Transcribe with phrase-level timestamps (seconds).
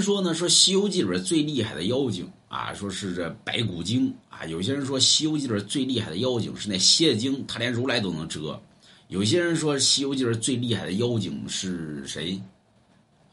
[0.00, 4.44] 说呢，说《西游记》里边最厉害的妖精啊，说是这白骨精啊。
[4.46, 8.58] 有些人说《西游记》里边最厉害的妖精是那蝎精，他连如来都能蛰。
[9.08, 12.40] 有些人说《西游记》里最厉害的妖精是谁？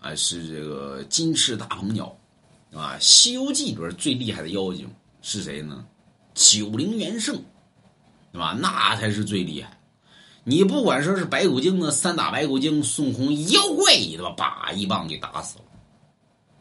[0.00, 2.16] 啊，是这个金翅大鹏鸟，
[2.72, 4.88] 啊，《西游记》里边最厉害的妖精
[5.22, 5.84] 是谁呢？
[6.34, 7.34] 九灵元圣，
[8.32, 8.56] 对吧？
[8.60, 9.78] 那才是最厉害。
[10.44, 14.30] 你不管说是白骨精呢，三打白骨精，孙悟空妖怪，对吧？
[14.36, 15.64] 叭一棒给打死了，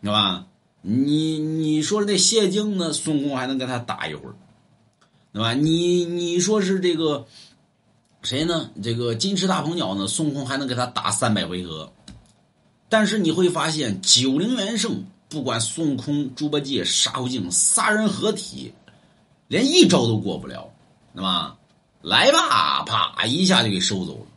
[0.06, 0.46] 对吧？
[0.84, 2.94] 你你说那谢精呢？
[2.94, 4.36] 孙悟空还能跟他打一会儿，
[5.34, 5.56] 对吧？
[5.56, 7.26] 你你说是这个
[8.22, 8.70] 谁呢？
[8.84, 10.06] 这个金翅大鹏鸟呢？
[10.08, 11.92] 孙悟空还能给他打三百回合。
[12.88, 18.72] 但是你会发现，九灵元圣不管孙悟空、猪八戒、沙悟净仨人合体，
[19.48, 20.70] 连一招都过不了，
[21.16, 21.58] 对吧？
[22.04, 24.28] 来吧，啪一下就给收走了。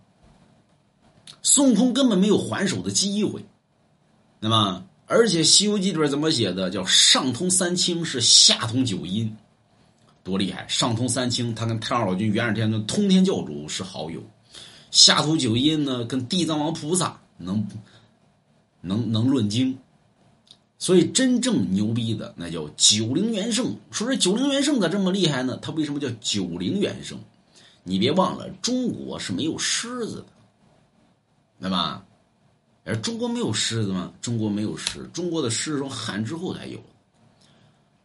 [1.43, 3.45] 孙悟空根本没有还手的机会，
[4.41, 6.69] 那么，而且《西游记》里边怎么写的？
[6.69, 9.35] 叫上通三清，是下通九阴，
[10.23, 10.67] 多厉害！
[10.69, 14.21] 上通三清，他跟太上老君、元始天尊、通天教主是好友；
[14.91, 17.67] 下通九阴呢，跟地藏王菩萨能
[18.83, 19.79] 能能论经。
[20.79, 23.75] 所以，真正牛逼的那叫九灵元圣。
[23.91, 25.57] 说这九灵元圣咋这么厉害呢？
[25.63, 27.19] 他为什么叫九灵元圣？
[27.83, 30.27] 你别忘了，中国是没有狮子的，
[31.63, 32.05] 对吧？
[32.89, 34.13] 而中国没有狮子吗？
[34.23, 36.81] 中国没有狮，中国的狮是从汉之后才有。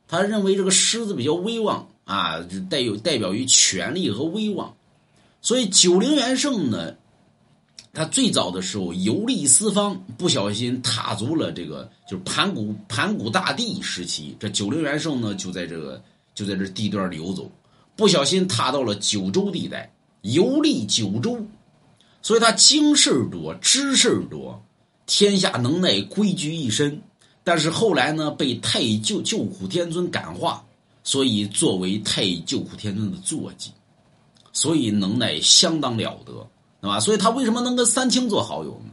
[0.07, 4.75] 他认为这个狮子比较威望啊，就带有代表于权力和威望。
[5.41, 6.95] 所以九灵元圣呢，
[7.93, 14.35] 他最早的时候游历四方，不小心踏足了这个就是盘古盘古大帝时期。
[14.39, 16.03] 这九灵元圣呢，就在这个
[16.35, 17.49] 就在这地段游走。
[17.95, 21.45] 不小心踏到了九州地带，游历九州，
[22.21, 24.63] 所以他经事多，知事多，
[25.05, 27.01] 天下能耐归居一身。
[27.43, 30.63] 但是后来呢，被太乙救救苦天尊感化，
[31.03, 33.71] 所以作为太乙救苦天尊的坐骑，
[34.53, 36.31] 所以能耐相当了得，
[36.79, 37.01] 对吧？
[37.01, 38.91] 所以他为什么能跟三清做好友呢？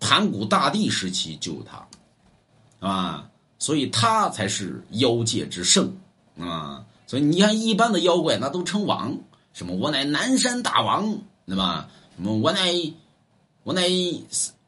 [0.00, 5.90] 盘古大帝时期就有他，啊，所以他才是妖界之圣，
[6.38, 6.84] 啊。
[7.06, 9.16] 所以你看，一般的妖怪那都称王，
[9.54, 11.88] 什么我乃南山大王，对吧？
[12.16, 12.70] 什么我乃
[13.62, 13.88] 我乃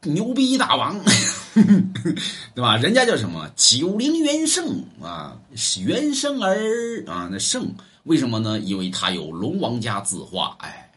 [0.03, 0.99] 牛逼大王，
[2.55, 2.77] 对吧？
[2.77, 5.37] 人家叫什么九灵元圣啊，
[5.85, 7.75] 元圣儿啊，那圣
[8.05, 8.59] 为什么呢？
[8.59, 10.90] 因为他有龙王家字画，哎。